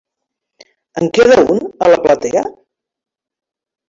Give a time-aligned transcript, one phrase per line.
[1.01, 2.43] En queda un a la platea?